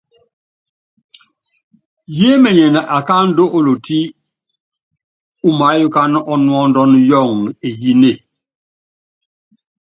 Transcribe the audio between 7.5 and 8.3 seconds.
eyínée.